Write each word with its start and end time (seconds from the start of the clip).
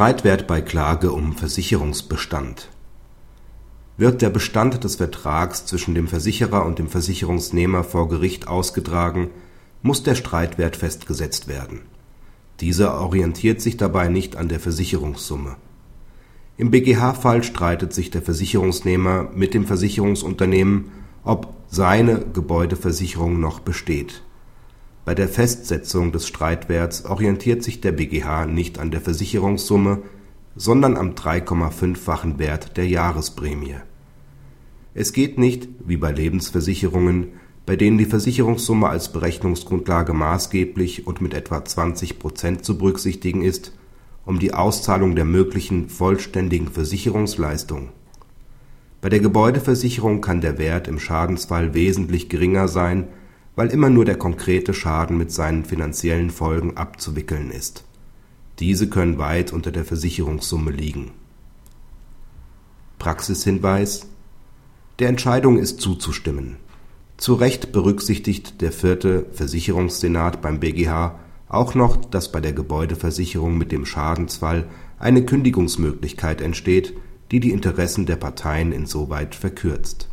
Streitwert 0.00 0.46
bei 0.46 0.62
Klage 0.62 1.12
um 1.12 1.34
Versicherungsbestand 1.34 2.70
Wird 3.98 4.22
der 4.22 4.30
Bestand 4.30 4.82
des 4.82 4.96
Vertrags 4.96 5.66
zwischen 5.66 5.94
dem 5.94 6.08
Versicherer 6.08 6.64
und 6.64 6.78
dem 6.78 6.88
Versicherungsnehmer 6.88 7.84
vor 7.84 8.08
Gericht 8.08 8.48
ausgetragen, 8.48 9.28
muss 9.82 10.02
der 10.02 10.14
Streitwert 10.14 10.76
festgesetzt 10.76 11.48
werden. 11.48 11.82
Dieser 12.60 12.98
orientiert 12.98 13.60
sich 13.60 13.76
dabei 13.76 14.08
nicht 14.08 14.36
an 14.36 14.48
der 14.48 14.58
Versicherungssumme. 14.58 15.56
Im 16.56 16.70
BGH-Fall 16.70 17.42
streitet 17.42 17.92
sich 17.92 18.10
der 18.10 18.22
Versicherungsnehmer 18.22 19.28
mit 19.34 19.52
dem 19.52 19.66
Versicherungsunternehmen, 19.66 20.92
ob 21.24 21.52
seine 21.68 22.24
Gebäudeversicherung 22.32 23.38
noch 23.38 23.60
besteht. 23.60 24.22
Bei 25.10 25.16
der 25.16 25.28
Festsetzung 25.28 26.12
des 26.12 26.28
Streitwerts 26.28 27.04
orientiert 27.04 27.64
sich 27.64 27.80
der 27.80 27.90
BGH 27.90 28.46
nicht 28.46 28.78
an 28.78 28.92
der 28.92 29.00
Versicherungssumme, 29.00 30.02
sondern 30.54 30.96
am 30.96 31.14
3,5-fachen 31.14 32.38
Wert 32.38 32.76
der 32.76 32.86
Jahresprämie. 32.86 33.74
Es 34.94 35.12
geht 35.12 35.36
nicht, 35.36 35.66
wie 35.84 35.96
bei 35.96 36.12
Lebensversicherungen, 36.12 37.32
bei 37.66 37.74
denen 37.74 37.98
die 37.98 38.04
Versicherungssumme 38.04 38.88
als 38.88 39.10
Berechnungsgrundlage 39.10 40.12
maßgeblich 40.12 41.08
und 41.08 41.20
mit 41.20 41.34
etwa 41.34 41.64
20 41.64 42.20
Prozent 42.20 42.64
zu 42.64 42.78
berücksichtigen 42.78 43.42
ist, 43.42 43.72
um 44.24 44.38
die 44.38 44.54
Auszahlung 44.54 45.16
der 45.16 45.24
möglichen 45.24 45.88
vollständigen 45.88 46.68
Versicherungsleistung. 46.68 47.88
Bei 49.00 49.08
der 49.08 49.18
Gebäudeversicherung 49.18 50.20
kann 50.20 50.40
der 50.40 50.58
Wert 50.58 50.86
im 50.86 51.00
Schadensfall 51.00 51.74
wesentlich 51.74 52.28
geringer 52.28 52.68
sein, 52.68 53.08
weil 53.60 53.72
immer 53.72 53.90
nur 53.90 54.06
der 54.06 54.16
konkrete 54.16 54.72
Schaden 54.72 55.18
mit 55.18 55.30
seinen 55.30 55.66
finanziellen 55.66 56.30
Folgen 56.30 56.78
abzuwickeln 56.78 57.50
ist. 57.50 57.84
Diese 58.58 58.88
können 58.88 59.18
weit 59.18 59.52
unter 59.52 59.70
der 59.70 59.84
Versicherungssumme 59.84 60.70
liegen. 60.70 61.10
Praxishinweis 62.98 64.06
Der 64.98 65.10
Entscheidung 65.10 65.58
ist 65.58 65.78
zuzustimmen. 65.82 66.56
Zu 67.18 67.34
Recht 67.34 67.70
berücksichtigt 67.70 68.62
der 68.62 68.72
vierte 68.72 69.26
Versicherungssenat 69.32 70.40
beim 70.40 70.58
BGH 70.58 71.20
auch 71.46 71.74
noch, 71.74 72.02
dass 72.02 72.32
bei 72.32 72.40
der 72.40 72.54
Gebäudeversicherung 72.54 73.58
mit 73.58 73.72
dem 73.72 73.84
Schadensfall 73.84 74.70
eine 74.98 75.26
Kündigungsmöglichkeit 75.26 76.40
entsteht, 76.40 76.94
die 77.30 77.40
die 77.40 77.50
Interessen 77.50 78.06
der 78.06 78.16
Parteien 78.16 78.72
insoweit 78.72 79.34
verkürzt 79.34 80.09